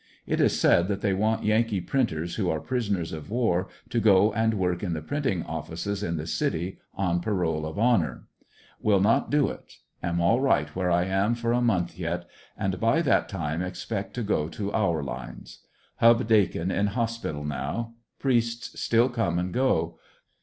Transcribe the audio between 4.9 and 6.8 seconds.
the printing offices in the city